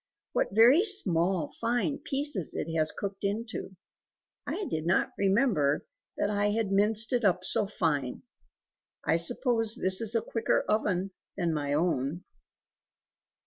What 0.33 0.47
very 0.51 0.83
small 0.83 1.51
fine 1.61 1.99
pieces 1.99 2.55
it 2.55 2.75
has 2.75 2.91
cooked 2.91 3.23
into! 3.23 3.75
I 4.47 4.65
did 4.65 4.87
not 4.87 5.11
remember 5.15 5.85
that 6.17 6.27
I 6.31 6.49
had 6.49 6.71
minced 6.71 7.13
it 7.13 7.23
up 7.23 7.45
so 7.45 7.67
fine; 7.67 8.23
I 9.05 9.17
suppose 9.17 9.75
this 9.75 10.01
is 10.01 10.15
a 10.15 10.21
quicker 10.23 10.61
oven 10.67 11.11
than 11.37 11.53
my 11.53 11.73
own." 11.73 12.23